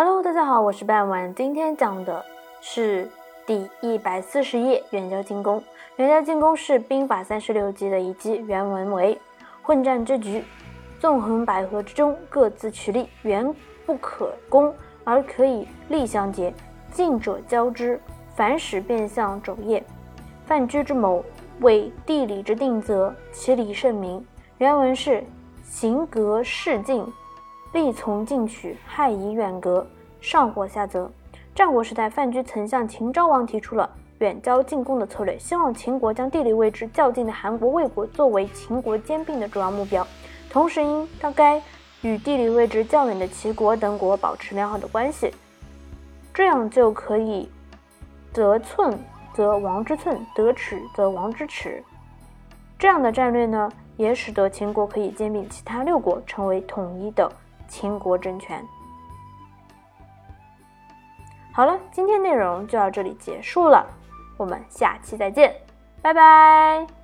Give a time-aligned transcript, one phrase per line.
[0.00, 1.34] Hello，大家好，我是半晚。
[1.34, 2.24] 今天讲的
[2.60, 3.10] 是
[3.44, 5.60] 第一百四十页远交近攻。
[5.96, 9.18] 远交近攻是兵法三十六计的一计，原文为：
[9.60, 10.44] 混战之局，
[11.00, 13.52] 纵横捭阖之中，各自取利，远
[13.84, 14.72] 不可攻
[15.02, 16.54] 而可以利相结，
[16.92, 18.00] 近者交之，
[18.36, 19.82] 反使变相肘腋。
[20.46, 21.24] 范雎之谋
[21.58, 24.24] 为地理之定则，其理甚明。
[24.58, 25.24] 原文是：
[25.64, 27.04] 行格势近。
[27.72, 29.86] 力从进取，害以远隔，
[30.20, 31.10] 上火下泽。
[31.54, 33.88] 战国时代，范雎曾向秦昭王提出了
[34.20, 40.06] 远交近攻的策略，希望秦国将地理位置较近的韩国、魏国作为秦国兼并的主要目标，
[40.50, 41.60] 同时应当该
[42.02, 45.34] 与地理位置较远的齐国等国保持良好的关系，
[46.32, 47.50] 这样就可以
[48.32, 48.98] 得寸
[49.34, 51.82] 则王之寸，得尺则王之尺。
[52.78, 57.30] 这样的战略呢，也使得秦国可以兼并其他六国，成为统一的。
[57.68, 58.66] 秦国政权。
[61.52, 63.86] 好了，今天内容就到这里结束了，
[64.36, 65.54] 我们下期再见，
[66.02, 66.97] 拜拜。